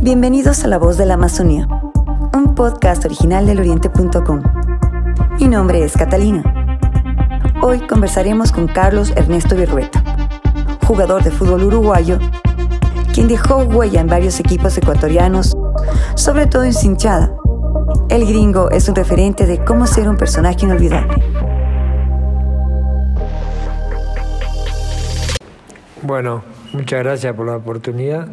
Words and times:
Bienvenidos 0.00 0.62
a 0.62 0.68
La 0.68 0.78
Voz 0.78 0.96
de 0.96 1.06
la 1.06 1.14
Amazonía, 1.14 1.66
un 2.32 2.54
podcast 2.54 3.04
original 3.04 3.46
del 3.46 3.58
Oriente.com. 3.58 4.42
Mi 5.40 5.48
nombre 5.48 5.82
es 5.82 5.94
Catalina. 5.96 6.44
Hoy 7.62 7.80
conversaremos 7.80 8.52
con 8.52 8.68
Carlos 8.68 9.12
Ernesto 9.16 9.56
Virrueta, 9.56 10.00
jugador 10.86 11.24
de 11.24 11.32
fútbol 11.32 11.64
uruguayo, 11.64 12.20
quien 13.12 13.26
dejó 13.26 13.56
huella 13.64 14.00
en 14.00 14.06
varios 14.06 14.38
equipos 14.38 14.78
ecuatorianos, 14.78 15.56
sobre 16.14 16.46
todo 16.46 16.62
en 16.62 16.74
Cinchada. 16.74 17.34
El 18.08 18.24
gringo 18.24 18.70
es 18.70 18.88
un 18.88 18.94
referente 18.94 19.46
de 19.46 19.64
cómo 19.64 19.88
ser 19.88 20.08
un 20.08 20.16
personaje 20.16 20.64
inolvidable. 20.64 21.22
Bueno, 26.02 26.44
muchas 26.72 27.02
gracias 27.02 27.34
por 27.34 27.46
la 27.46 27.56
oportunidad. 27.56 28.28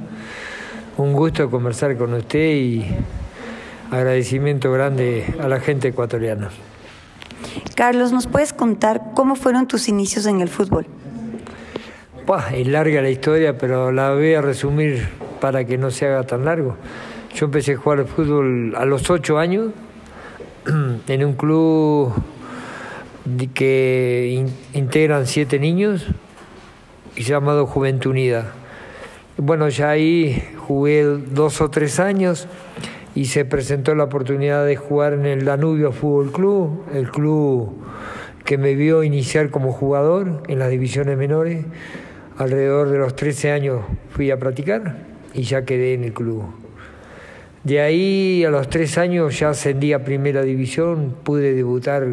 Un 0.98 1.12
gusto 1.12 1.50
conversar 1.52 1.98
con 1.98 2.14
usted 2.14 2.56
y 2.56 2.86
agradecimiento 3.92 4.72
grande 4.72 5.26
a 5.42 5.50
la 5.50 5.60
gente 5.60 5.90
ecuatoriana. 5.90 6.52
Carlos, 7.76 8.14
¿nos 8.14 8.28
puedes 8.28 8.54
contar 8.54 9.02
cómo 9.14 9.36
fueron 9.36 9.68
tus 9.68 9.90
inicios 9.90 10.26
en 10.26 10.40
el 10.40 10.48
fútbol? 10.48 10.86
Bah, 12.26 12.48
es 12.54 12.66
larga 12.68 13.02
la 13.02 13.10
historia, 13.10 13.58
pero 13.58 13.92
la 13.92 14.14
voy 14.14 14.36
a 14.36 14.42
resumir 14.42 15.10
para 15.42 15.66
que 15.66 15.78
no 15.78 15.92
se 15.92 16.06
haga 16.08 16.24
tan 16.24 16.46
largo. 16.46 16.78
Yo 17.36 17.48
empecé 17.48 17.74
a 17.74 17.78
jugar 17.78 18.00
al 18.00 18.08
fútbol 18.08 18.74
a 18.78 18.86
los 18.86 19.10
ocho 19.10 19.38
años 19.38 19.72
en 21.08 21.26
un 21.26 21.34
club 21.34 22.14
que 23.54 24.46
integran 24.74 25.28
siete 25.28 25.60
niños 25.60 26.08
y 27.18 27.24
llamado 27.24 27.66
Juventud 27.66 28.12
Unida. 28.12 28.54
Bueno, 29.38 29.68
ya 29.68 29.90
ahí 29.90 30.42
jugué 30.68 31.04
dos 31.04 31.62
o 31.62 31.70
tres 31.70 32.00
años 32.00 32.48
y 33.14 33.26
se 33.26 33.46
presentó 33.46 33.94
la 33.94 34.06
oportunidad 34.06 34.66
de 34.66 34.76
jugar 34.76 35.14
en 35.14 35.26
el 35.26 35.46
Danubio 35.46 35.92
Fútbol 35.92 36.32
Club, 36.32 36.84
el 36.94 37.10
club 37.10 37.76
que 38.44 38.58
me 38.58 38.76
vio 38.76 39.04
iniciar 39.04 39.50
como 39.50 39.72
jugador 39.72 40.44
en 40.48 40.60
las 40.60 40.70
divisiones 40.70 41.18
menores. 41.18 41.66
Alrededor 42.38 42.90
de 42.90 42.98
los 42.98 43.16
13 43.16 43.52
años 43.52 43.82
fui 44.10 44.32
a 44.32 44.40
practicar 44.40 44.98
y 45.34 45.44
ya 45.44 45.66
quedé 45.66 45.94
en 45.94 46.04
el 46.04 46.14
club. 46.14 46.44
De 47.64 47.80
ahí 47.82 48.44
a 48.44 48.50
los 48.50 48.70
tres 48.70 48.98
años 48.98 49.40
ya 49.40 49.50
ascendí 49.50 49.94
a 49.94 50.04
primera 50.04 50.42
división, 50.44 51.16
pude 51.24 51.54
debutar 51.54 52.06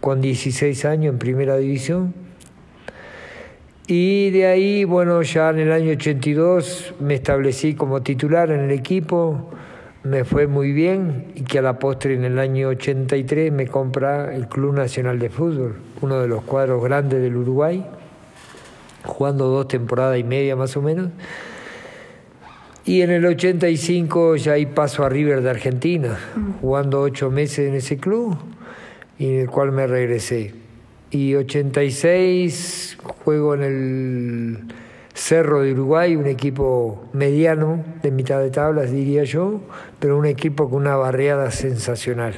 con 0.00 0.20
16 0.20 0.84
años 0.84 1.12
en 1.12 1.18
primera 1.18 1.56
división 1.56 2.14
y 3.86 4.30
de 4.30 4.46
ahí, 4.46 4.84
bueno, 4.84 5.22
ya 5.22 5.50
en 5.50 5.58
el 5.58 5.72
año 5.72 5.92
82 5.92 6.94
me 7.00 7.14
establecí 7.14 7.74
como 7.74 8.00
titular 8.00 8.50
en 8.52 8.60
el 8.60 8.70
equipo, 8.70 9.50
me 10.04 10.24
fue 10.24 10.46
muy 10.46 10.72
bien 10.72 11.32
y 11.34 11.42
que 11.42 11.58
a 11.58 11.62
la 11.62 11.80
postre 11.80 12.14
en 12.14 12.24
el 12.24 12.38
año 12.38 12.68
83 12.68 13.52
me 13.52 13.66
compra 13.66 14.34
el 14.34 14.46
Club 14.48 14.74
Nacional 14.74 15.18
de 15.18 15.30
Fútbol, 15.30 15.80
uno 16.00 16.20
de 16.20 16.28
los 16.28 16.44
cuadros 16.44 16.82
grandes 16.82 17.20
del 17.20 17.36
Uruguay, 17.36 17.84
jugando 19.04 19.48
dos 19.48 19.66
temporadas 19.66 20.16
y 20.16 20.24
media 20.24 20.54
más 20.54 20.76
o 20.76 20.82
menos. 20.82 21.10
Y 22.84 23.00
en 23.00 23.10
el 23.10 23.26
85 23.26 24.36
ya 24.36 24.52
ahí 24.52 24.66
paso 24.66 25.04
a 25.04 25.08
River 25.08 25.42
de 25.42 25.50
Argentina, 25.50 26.18
jugando 26.60 27.00
ocho 27.00 27.32
meses 27.32 27.68
en 27.68 27.74
ese 27.74 27.96
club 27.96 28.36
y 29.18 29.34
en 29.34 29.40
el 29.40 29.50
cual 29.50 29.72
me 29.72 29.88
regresé 29.88 30.61
y 31.12 31.34
86 31.34 32.96
juego 33.22 33.54
en 33.54 33.62
el 33.62 34.58
Cerro 35.14 35.60
de 35.60 35.72
Uruguay, 35.72 36.16
un 36.16 36.26
equipo 36.26 37.04
mediano, 37.12 37.84
de 38.02 38.10
mitad 38.10 38.40
de 38.40 38.50
tablas 38.50 38.90
diría 38.90 39.24
yo, 39.24 39.60
pero 40.00 40.16
un 40.16 40.24
equipo 40.24 40.70
con 40.70 40.80
una 40.80 40.96
barriada 40.96 41.50
sensacional. 41.50 42.34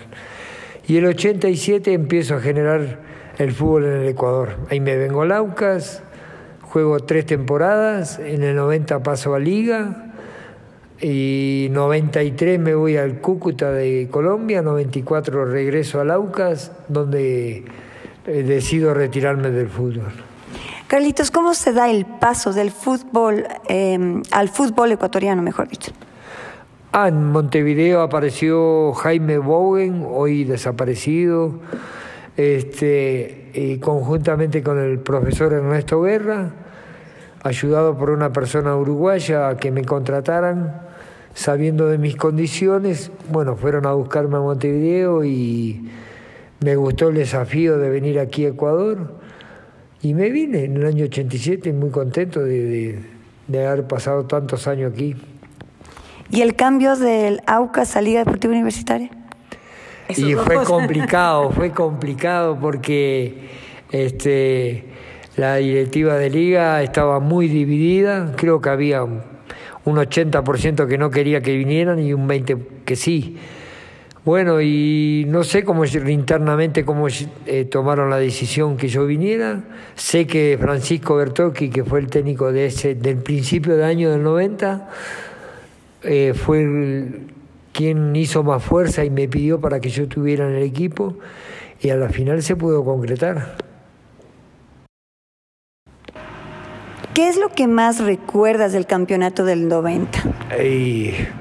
Y 0.88 0.96
el 0.96 1.06
87 1.06 1.92
empiezo 1.92 2.34
a 2.34 2.40
generar 2.40 2.98
el 3.38 3.52
fútbol 3.52 3.84
en 3.84 3.92
el 3.92 4.08
Ecuador. 4.08 4.56
Ahí 4.70 4.80
me 4.80 4.96
vengo 4.96 5.22
a 5.22 5.26
Laucas, 5.26 6.02
juego 6.62 6.98
tres 6.98 7.26
temporadas, 7.26 8.18
en 8.18 8.42
el 8.42 8.56
90 8.56 9.04
paso 9.04 9.34
a 9.34 9.38
Liga, 9.38 10.12
y 11.00 11.68
93 11.70 12.58
me 12.58 12.74
voy 12.74 12.96
al 12.96 13.20
Cúcuta 13.20 13.70
de 13.70 14.08
Colombia, 14.10 14.62
94 14.62 15.44
regreso 15.44 16.00
a 16.00 16.04
Laucas, 16.04 16.72
donde 16.88 17.64
eh, 18.26 18.42
decido 18.42 18.94
retirarme 18.94 19.50
del 19.50 19.68
fútbol. 19.68 20.12
Carlitos, 20.86 21.30
¿cómo 21.30 21.54
se 21.54 21.72
da 21.72 21.90
el 21.90 22.06
paso 22.06 22.52
del 22.52 22.70
fútbol 22.70 23.44
em, 23.68 24.22
al 24.30 24.48
fútbol 24.48 24.92
ecuatoriano, 24.92 25.42
mejor 25.42 25.68
dicho? 25.68 25.92
Ah, 26.92 27.08
en 27.08 27.32
Montevideo 27.32 28.02
apareció 28.02 28.92
Jaime 28.92 29.38
Bowen, 29.38 30.06
hoy 30.08 30.44
desaparecido, 30.44 31.58
este, 32.36 33.50
y 33.54 33.78
conjuntamente 33.78 34.62
con 34.62 34.78
el 34.78 35.00
profesor 35.00 35.52
Ernesto 35.52 36.00
Guerra, 36.02 36.52
ayudado 37.42 37.98
por 37.98 38.10
una 38.10 38.32
persona 38.32 38.76
uruguaya 38.76 39.48
a 39.48 39.56
que 39.56 39.70
me 39.72 39.84
contrataran, 39.84 40.82
sabiendo 41.34 41.88
de 41.88 41.98
mis 41.98 42.14
condiciones, 42.14 43.10
bueno, 43.30 43.56
fueron 43.56 43.86
a 43.86 43.92
buscarme 43.92 44.36
a 44.36 44.40
Montevideo 44.40 45.24
y 45.24 45.90
me 46.64 46.76
gustó 46.76 47.10
el 47.10 47.16
desafío 47.16 47.76
de 47.76 47.90
venir 47.90 48.18
aquí 48.18 48.46
a 48.46 48.48
Ecuador 48.48 49.20
y 50.00 50.14
me 50.14 50.30
vine 50.30 50.64
en 50.64 50.78
el 50.78 50.86
año 50.86 51.04
87 51.04 51.74
muy 51.74 51.90
contento 51.90 52.42
de, 52.42 53.00
haber 53.52 53.86
pasado 53.86 54.24
tantos 54.24 54.66
años 54.66 54.94
aquí. 54.94 55.14
¿Y 56.30 56.40
el 56.40 56.56
cambio 56.56 56.96
del 56.96 57.42
AUCAS 57.46 57.96
a 57.96 58.00
Liga 58.00 58.20
Deportiva 58.20 58.54
Universitaria? 58.54 59.10
y 60.08 60.34
fue 60.34 60.64
complicado, 60.64 61.50
fue 61.50 61.70
complicado 61.70 62.58
porque 62.58 63.48
este, 63.90 64.84
la 65.36 65.56
directiva 65.56 66.16
de 66.16 66.30
liga 66.30 66.82
estaba 66.82 67.20
muy 67.20 67.48
dividida, 67.48 68.32
creo 68.36 68.62
que 68.62 68.70
había 68.70 69.02
un 69.02 69.22
80% 69.84 70.88
que 70.88 70.96
no 70.96 71.10
quería 71.10 71.42
que 71.42 71.56
vinieran 71.56 71.98
y 71.98 72.14
un 72.14 72.26
20% 72.26 72.58
que 72.86 72.96
sí. 72.96 73.36
Bueno, 74.24 74.62
y 74.62 75.26
no 75.28 75.44
sé 75.44 75.64
cómo 75.64 75.84
internamente 75.84 76.86
cómo 76.86 77.08
eh, 77.44 77.66
tomaron 77.66 78.08
la 78.08 78.16
decisión 78.16 78.78
que 78.78 78.88
yo 78.88 79.04
viniera. 79.04 79.60
Sé 79.96 80.26
que 80.26 80.56
Francisco 80.58 81.16
Bertocchi, 81.16 81.68
que 81.68 81.84
fue 81.84 82.00
el 82.00 82.06
técnico 82.06 82.50
de 82.50 82.66
ese, 82.66 82.94
del 82.94 83.18
principio 83.18 83.76
del 83.76 83.84
año 83.84 84.10
del 84.10 84.22
90, 84.22 84.88
eh, 86.04 86.32
fue 86.34 87.06
quien 87.72 88.16
hizo 88.16 88.42
más 88.42 88.62
fuerza 88.62 89.04
y 89.04 89.10
me 89.10 89.28
pidió 89.28 89.60
para 89.60 89.78
que 89.80 89.90
yo 89.90 90.04
estuviera 90.04 90.48
en 90.48 90.54
el 90.54 90.62
equipo 90.62 91.18
y 91.82 91.90
a 91.90 91.96
la 91.96 92.08
final 92.08 92.42
se 92.42 92.56
pudo 92.56 92.82
concretar. 92.82 93.56
¿Qué 97.12 97.28
es 97.28 97.36
lo 97.36 97.50
que 97.50 97.66
más 97.66 98.02
recuerdas 98.02 98.72
del 98.72 98.86
campeonato 98.86 99.44
del 99.44 99.68
90? 99.68 100.18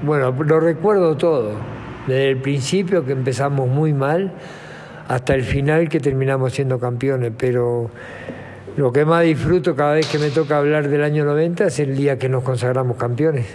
bueno, 0.02 0.32
lo 0.32 0.60
recuerdo 0.60 1.16
todo 1.16 1.73
desde 2.06 2.30
el 2.30 2.38
principio 2.38 3.04
que 3.04 3.12
empezamos 3.12 3.68
muy 3.68 3.92
mal 3.92 4.32
hasta 5.08 5.34
el 5.34 5.42
final 5.42 5.88
que 5.88 6.00
terminamos 6.00 6.52
siendo 6.52 6.78
campeones, 6.78 7.32
pero 7.36 7.90
lo 8.76 8.92
que 8.92 9.04
más 9.04 9.22
disfruto 9.22 9.76
cada 9.76 9.94
vez 9.94 10.06
que 10.08 10.18
me 10.18 10.30
toca 10.30 10.58
hablar 10.58 10.88
del 10.88 11.02
año 11.02 11.24
90 11.24 11.66
es 11.66 11.78
el 11.78 11.96
día 11.96 12.18
que 12.18 12.28
nos 12.28 12.42
consagramos 12.42 12.96
campeones. 12.96 13.46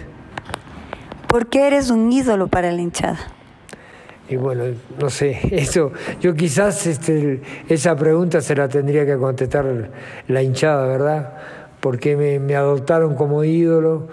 ¿Por 1.26 1.46
qué 1.46 1.66
eres 1.66 1.90
un 1.90 2.10
ídolo 2.10 2.48
para 2.48 2.72
la 2.72 2.80
hinchada? 2.80 3.18
Y 4.28 4.36
bueno, 4.36 4.64
no 5.00 5.10
sé, 5.10 5.38
eso, 5.50 5.92
yo 6.20 6.34
quizás 6.34 6.86
este, 6.86 7.42
esa 7.68 7.96
pregunta 7.96 8.40
se 8.40 8.54
la 8.54 8.68
tendría 8.68 9.04
que 9.04 9.16
contestar 9.16 9.90
la 10.28 10.42
hinchada, 10.42 10.86
¿verdad? 10.86 11.34
Porque 11.80 12.16
me, 12.16 12.38
me 12.38 12.54
adoptaron 12.54 13.16
como 13.16 13.42
ídolo 13.42 14.08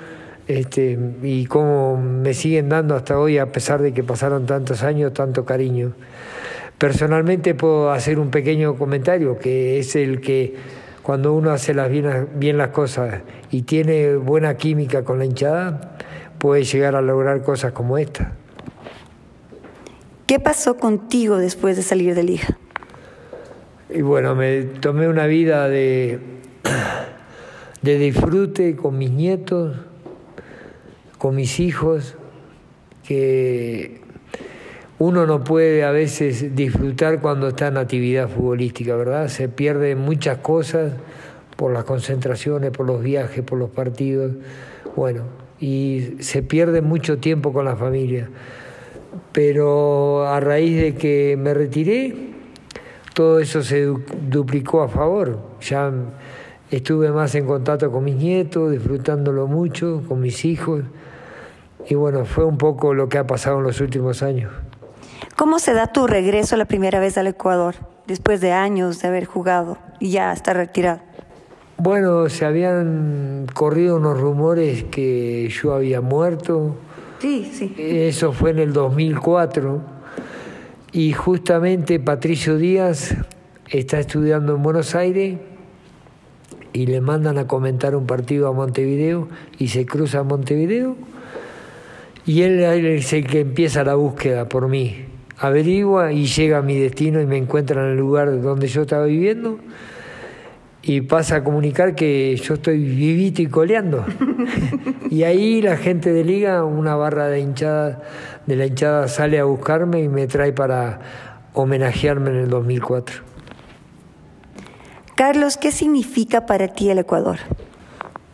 este, 0.47 0.97
y 1.23 1.45
cómo 1.45 1.97
me 1.97 2.33
siguen 2.33 2.69
dando 2.69 2.95
hasta 2.95 3.19
hoy, 3.19 3.37
a 3.37 3.51
pesar 3.51 3.81
de 3.81 3.93
que 3.93 4.03
pasaron 4.03 4.45
tantos 4.45 4.83
años, 4.83 5.13
tanto 5.13 5.45
cariño. 5.45 5.93
Personalmente 6.77 7.55
puedo 7.55 7.91
hacer 7.91 8.19
un 8.19 8.29
pequeño 8.29 8.75
comentario, 8.75 9.37
que 9.39 9.79
es 9.79 9.95
el 9.95 10.21
que 10.21 10.55
cuando 11.01 11.33
uno 11.33 11.51
hace 11.51 11.73
las 11.73 11.89
bien, 11.89 12.29
bien 12.35 12.57
las 12.57 12.69
cosas 12.69 13.21
y 13.49 13.63
tiene 13.63 14.15
buena 14.15 14.57
química 14.57 15.03
con 15.03 15.19
la 15.19 15.25
hinchada, 15.25 15.97
puede 16.37 16.63
llegar 16.63 16.95
a 16.95 17.01
lograr 17.01 17.41
cosas 17.43 17.71
como 17.71 17.97
esta. 17.97 18.33
¿Qué 20.27 20.39
pasó 20.39 20.77
contigo 20.77 21.37
después 21.37 21.77
de 21.77 21.83
salir 21.83 22.13
de 22.13 22.23
Liga? 22.23 22.57
Y 23.89 24.01
bueno, 24.01 24.35
me 24.35 24.63
tomé 24.63 25.07
una 25.07 25.25
vida 25.25 25.69
de, 25.69 26.19
de 27.81 27.97
disfrute 27.97 28.75
con 28.75 28.97
mis 28.97 29.11
nietos, 29.11 29.77
con 31.17 31.35
mis 31.35 31.59
hijos, 31.59 32.15
que 33.03 34.01
uno 34.99 35.25
no 35.25 35.43
puede 35.43 35.83
a 35.83 35.91
veces 35.91 36.55
disfrutar 36.55 37.21
cuando 37.21 37.49
está 37.49 37.67
en 37.67 37.77
actividad 37.77 38.29
futbolística, 38.29 38.95
¿verdad? 38.95 39.27
Se 39.27 39.47
pierden 39.47 39.99
muchas 39.99 40.39
cosas 40.39 40.93
por 41.55 41.71
las 41.71 41.83
concentraciones, 41.83 42.71
por 42.71 42.85
los 42.85 43.01
viajes, 43.01 43.43
por 43.43 43.59
los 43.59 43.69
partidos. 43.69 44.33
Bueno, 44.95 45.23
y 45.59 46.15
se 46.19 46.41
pierde 46.43 46.81
mucho 46.81 47.17
tiempo 47.17 47.53
con 47.53 47.65
la 47.65 47.75
familia. 47.75 48.29
Pero 49.31 50.27
a 50.27 50.39
raíz 50.39 50.81
de 50.81 50.95
que 50.95 51.37
me 51.37 51.53
retiré, 51.53 52.15
todo 53.13 53.39
eso 53.39 53.61
se 53.63 53.85
duplicó 53.85 54.81
a 54.81 54.87
favor. 54.87 55.39
Ya 55.61 55.91
estuve 56.71 57.11
más 57.11 57.35
en 57.35 57.45
contacto 57.45 57.91
con 57.91 58.03
mis 58.03 58.15
nietos, 58.15 58.71
disfrutándolo 58.71 59.47
mucho, 59.47 60.03
con 60.07 60.21
mis 60.21 60.45
hijos. 60.45 60.83
Y 61.89 61.95
bueno, 61.95 62.25
fue 62.25 62.43
un 62.43 62.57
poco 62.57 62.93
lo 62.93 63.07
que 63.07 63.17
ha 63.17 63.25
pasado 63.25 63.57
en 63.59 63.63
los 63.63 63.79
últimos 63.79 64.21
años. 64.21 64.51
¿Cómo 65.35 65.59
se 65.59 65.73
da 65.73 65.87
tu 65.87 66.07
regreso 66.07 66.57
la 66.57 66.65
primera 66.65 66.99
vez 66.99 67.17
al 67.17 67.27
Ecuador, 67.27 67.75
después 68.07 68.41
de 68.41 68.51
años 68.51 69.01
de 69.01 69.07
haber 69.07 69.25
jugado 69.25 69.77
y 69.99 70.11
ya 70.11 70.33
estar 70.33 70.57
retirado? 70.57 70.99
Bueno, 71.77 72.27
se 72.27 72.43
habían 72.43 73.45
corrido 73.53 73.97
unos 73.97 74.19
rumores 74.19 74.83
que 74.85 75.47
yo 75.49 75.73
había 75.73 76.01
muerto. 76.01 76.75
Sí, 77.19 77.51
sí. 77.53 77.75
Eso 77.77 78.33
fue 78.33 78.49
en 78.51 78.59
el 78.59 78.73
2004. 78.73 79.79
Y 80.91 81.13
justamente 81.13 81.99
Patricio 81.99 82.57
Díaz 82.57 83.15
está 83.69 83.99
estudiando 83.99 84.55
en 84.55 84.63
Buenos 84.63 84.95
Aires 84.95 85.37
y 86.73 86.87
le 86.87 86.99
mandan 86.99 87.37
a 87.37 87.47
comentar 87.47 87.95
un 87.95 88.07
partido 88.07 88.47
a 88.47 88.53
Montevideo 88.53 89.27
y 89.57 89.67
se 89.67 89.85
cruza 89.85 90.19
a 90.19 90.23
Montevideo 90.23 90.95
y 92.27 92.41
él 92.41 92.59
es 92.59 93.13
el 93.13 93.25
que 93.25 93.39
empieza 93.39 93.85
la 93.85 93.95
búsqueda 93.95 94.49
por 94.49 94.67
mí. 94.67 95.05
Averigua 95.39 96.11
y 96.11 96.25
llega 96.25 96.57
a 96.57 96.61
mi 96.61 96.77
destino 96.77 97.21
y 97.21 97.25
me 97.25 97.37
encuentra 97.37 97.81
en 97.81 97.91
el 97.91 97.97
lugar 97.97 98.41
donde 98.41 98.67
yo 98.67 98.81
estaba 98.81 99.05
viviendo 99.05 99.59
y 100.81 101.01
pasa 101.01 101.37
a 101.37 101.43
comunicar 101.43 101.95
que 101.95 102.35
yo 102.35 102.55
estoy 102.55 102.79
vivito 102.79 103.41
y 103.41 103.47
coleando. 103.47 104.05
y 105.09 105.23
ahí 105.23 105.61
la 105.61 105.77
gente 105.77 106.11
de 106.11 106.25
liga, 106.25 106.65
una 106.65 106.95
barra 106.95 107.27
de 107.27 107.39
hinchada, 107.39 108.03
de 108.45 108.55
la 108.57 108.65
hinchada 108.65 109.07
sale 109.07 109.39
a 109.39 109.45
buscarme 109.45 110.01
y 110.01 110.09
me 110.09 110.27
trae 110.27 110.51
para 110.51 110.99
homenajearme 111.53 112.31
en 112.31 112.35
el 112.35 112.49
2004. 112.49 113.23
Carlos, 115.15 115.55
¿qué 115.55 115.71
significa 115.71 116.45
para 116.45 116.67
ti 116.67 116.89
el 116.89 116.99
Ecuador? 116.99 117.37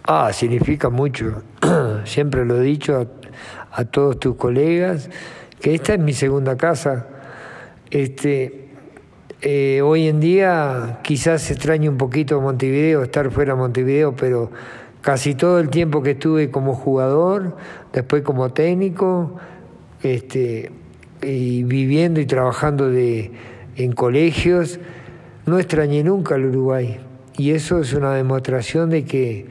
Ah, 0.05 0.33
significa 0.33 0.89
mucho. 0.89 1.43
Siempre 2.05 2.43
lo 2.43 2.57
he 2.57 2.61
dicho 2.61 3.07
a, 3.71 3.85
todos 3.85 4.19
tus 4.19 4.35
colegas 4.35 5.09
que 5.61 5.73
esta 5.73 5.93
es 5.93 5.99
mi 5.99 6.13
segunda 6.13 6.57
casa. 6.57 7.07
Este, 7.89 8.67
eh, 9.41 9.81
hoy 9.81 10.07
en 10.07 10.19
día 10.19 10.99
quizás 11.03 11.49
extraño 11.51 11.89
un 11.89 11.97
poquito 11.97 12.39
Montevideo, 12.41 13.03
estar 13.03 13.31
fuera 13.31 13.53
de 13.53 13.59
Montevideo, 13.59 14.15
pero 14.15 14.51
casi 15.01 15.35
todo 15.35 15.59
el 15.59 15.69
tiempo 15.69 16.01
que 16.01 16.11
estuve 16.11 16.49
como 16.49 16.75
jugador, 16.75 17.55
después 17.91 18.23
como 18.23 18.51
técnico, 18.51 19.35
este, 20.01 20.71
y 21.21 21.63
viviendo 21.63 22.19
y 22.19 22.25
trabajando 22.25 22.89
de, 22.89 23.31
en 23.75 23.93
colegios, 23.93 24.79
no 25.45 25.59
extrañé 25.59 26.03
nunca 26.03 26.35
el 26.35 26.45
Uruguay. 26.45 26.99
Y 27.37 27.51
eso 27.51 27.79
es 27.79 27.93
una 27.93 28.13
demostración 28.13 28.89
de 28.89 29.05
que 29.05 29.45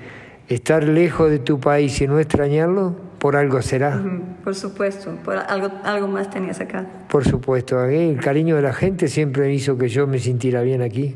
estar 0.48 0.84
lejos 0.84 1.30
de 1.30 1.38
tu 1.38 1.60
país 1.60 2.00
y 2.00 2.06
no 2.06 2.18
extrañarlo 2.18 2.94
por 3.22 3.36
algo 3.36 3.62
será. 3.62 4.02
Por 4.42 4.56
supuesto, 4.56 5.14
por 5.24 5.36
algo, 5.36 5.70
algo 5.84 6.08
más 6.08 6.28
tenías 6.28 6.58
acá. 6.58 6.84
Por 7.08 7.24
supuesto, 7.24 7.84
el 7.84 8.18
cariño 8.18 8.56
de 8.56 8.62
la 8.62 8.72
gente 8.72 9.06
siempre 9.06 9.54
hizo 9.54 9.78
que 9.78 9.88
yo 9.88 10.08
me 10.08 10.18
sintiera 10.18 10.62
bien 10.62 10.82
aquí. 10.82 11.14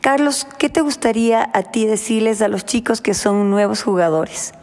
Carlos, 0.00 0.44
¿qué 0.58 0.68
te 0.68 0.80
gustaría 0.80 1.48
a 1.54 1.62
ti 1.62 1.86
decirles 1.86 2.42
a 2.42 2.48
los 2.48 2.64
chicos 2.64 3.00
que 3.00 3.14
son 3.14 3.48
nuevos 3.48 3.84
jugadores? 3.84 4.54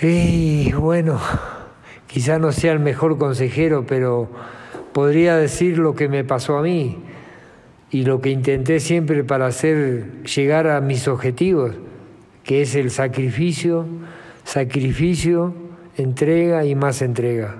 Y 0.00 0.72
bueno, 0.72 1.20
quizá 2.06 2.38
no 2.38 2.50
sea 2.50 2.72
el 2.72 2.80
mejor 2.80 3.18
consejero, 3.18 3.84
pero 3.86 4.30
podría 4.94 5.36
decir 5.36 5.76
lo 5.76 5.94
que 5.94 6.08
me 6.08 6.24
pasó 6.24 6.56
a 6.56 6.62
mí 6.62 6.96
y 7.90 8.04
lo 8.04 8.22
que 8.22 8.30
intenté 8.30 8.80
siempre 8.80 9.22
para 9.22 9.44
hacer 9.44 10.22
llegar 10.22 10.66
a 10.66 10.80
mis 10.80 11.08
objetivos 11.08 11.74
que 12.44 12.62
es 12.62 12.74
el 12.74 12.90
sacrificio, 12.90 13.86
sacrificio, 14.44 15.54
entrega 15.96 16.64
y 16.64 16.74
más 16.74 17.02
entrega. 17.02 17.56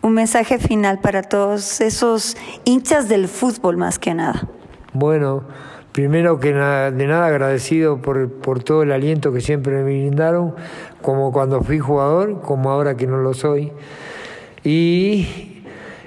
Un 0.00 0.14
mensaje 0.14 0.58
final 0.58 1.00
para 1.00 1.22
todos 1.22 1.80
esos 1.80 2.36
hinchas 2.64 3.08
del 3.08 3.28
fútbol 3.28 3.76
más 3.76 3.98
que 3.98 4.14
nada. 4.14 4.48
Bueno, 4.92 5.44
primero 5.92 6.40
que 6.40 6.52
nada, 6.52 6.90
de 6.90 7.06
nada 7.06 7.26
agradecido 7.26 8.00
por, 8.00 8.32
por 8.32 8.62
todo 8.62 8.82
el 8.82 8.92
aliento 8.92 9.32
que 9.32 9.40
siempre 9.40 9.74
me 9.74 9.84
brindaron, 9.84 10.54
como 11.02 11.32
cuando 11.32 11.62
fui 11.62 11.78
jugador, 11.78 12.40
como 12.40 12.70
ahora 12.70 12.96
que 12.96 13.06
no 13.06 13.18
lo 13.18 13.34
soy. 13.34 13.72
Y 14.64 15.62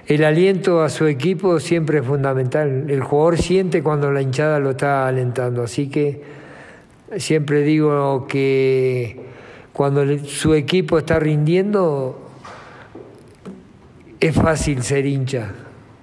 el 0.08 0.24
aliento 0.24 0.84
a 0.84 0.90
su 0.90 1.08
equipo 1.08 1.60
siempre 1.60 2.00
es 2.00 2.06
fundamental. 2.06 2.90
El 2.90 3.02
jugador 3.02 3.38
siente 3.38 3.82
cuando 3.82 4.12
la 4.12 4.22
hinchada 4.22 4.60
lo 4.60 4.72
está 4.72 5.08
alentando, 5.08 5.64
así 5.64 5.90
que 5.90 6.45
Siempre 7.18 7.62
digo 7.62 8.26
que 8.28 9.26
cuando 9.74 10.04
su 10.26 10.54
equipo 10.54 10.98
está 10.98 11.20
rindiendo, 11.20 12.20
es 14.20 14.36
fácil 14.36 14.82
ser 14.84 15.06
hincha, 15.06 15.52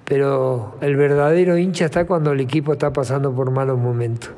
pero 0.05 0.77
el 0.81 0.95
verdadero 0.95 1.57
hincha 1.57 1.85
está 1.85 2.05
cuando 2.05 2.31
el 2.31 2.39
equipo 2.39 2.73
está 2.73 2.93
pasando 2.93 3.33
por 3.33 3.51
malos 3.51 3.79
momentos. 3.79 4.31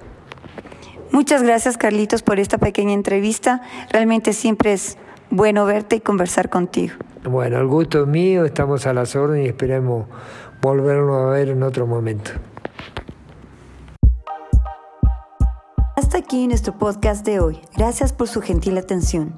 Muchas 1.11 1.43
gracias 1.43 1.77
Carlitos 1.77 2.23
por 2.23 2.39
esta 2.39 2.57
pequeña 2.57 2.93
entrevista. 2.93 3.61
Realmente 3.91 4.33
siempre 4.33 4.73
es 4.73 4.97
bueno 5.29 5.65
verte 5.65 5.97
y 5.97 5.99
conversar 5.99 6.49
contigo. 6.49 6.95
Bueno, 7.23 7.57
el 7.59 7.67
gusto 7.67 8.01
es 8.01 8.07
mío, 8.07 8.45
estamos 8.45 8.85
a 8.85 8.93
las 8.93 9.15
órdenes 9.15 9.45
y 9.45 9.49
esperemos 9.49 10.07
volvernos 10.61 11.27
a 11.27 11.29
ver 11.31 11.49
en 11.49 11.63
otro 11.63 11.87
momento. 11.87 12.31
Hasta 16.05 16.19
aquí 16.19 16.47
nuestro 16.47 16.77
podcast 16.77 17.25
de 17.25 17.39
hoy. 17.39 17.59
Gracias 17.75 18.13
por 18.13 18.27
su 18.27 18.39
gentil 18.39 18.77
atención. 18.77 19.33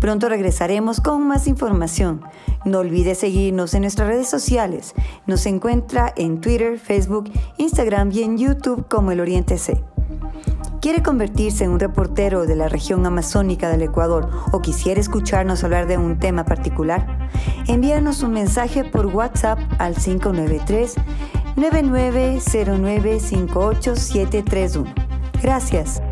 Pronto 0.00 0.30
regresaremos 0.30 0.98
con 0.98 1.28
más 1.28 1.46
información. 1.46 2.22
No 2.64 2.78
olvide 2.78 3.14
seguirnos 3.14 3.74
en 3.74 3.82
nuestras 3.82 4.08
redes 4.08 4.30
sociales. 4.30 4.94
Nos 5.26 5.44
encuentra 5.44 6.10
en 6.16 6.40
Twitter, 6.40 6.78
Facebook, 6.78 7.30
Instagram 7.58 8.12
y 8.12 8.22
en 8.22 8.38
YouTube 8.38 8.88
como 8.88 9.12
El 9.12 9.20
Oriente 9.20 9.58
C. 9.58 9.84
¿Quiere 10.80 11.02
convertirse 11.02 11.64
en 11.64 11.72
un 11.72 11.80
reportero 11.80 12.46
de 12.46 12.56
la 12.56 12.70
región 12.70 13.04
amazónica 13.04 13.68
del 13.68 13.82
Ecuador 13.82 14.30
o 14.52 14.62
quisiera 14.62 15.02
escucharnos 15.02 15.64
hablar 15.64 15.86
de 15.86 15.98
un 15.98 16.18
tema 16.18 16.46
particular? 16.46 17.28
Envíanos 17.68 18.22
un 18.22 18.32
mensaje 18.32 18.84
por 18.84 19.04
WhatsApp 19.04 19.58
al 19.78 19.96
593 19.96 20.94
9909 21.56 23.18
58731. 23.20 25.09
Gracias. 25.42 26.02